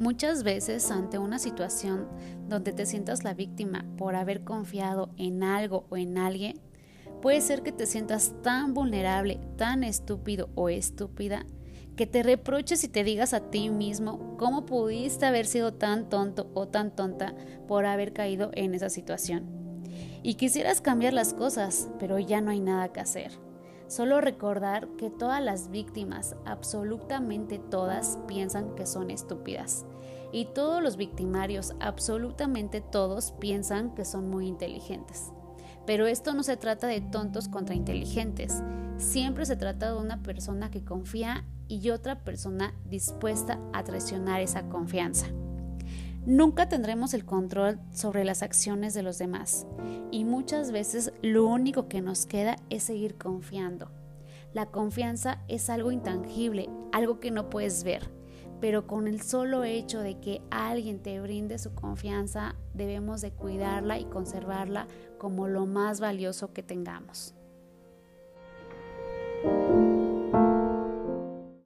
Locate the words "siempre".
38.98-39.44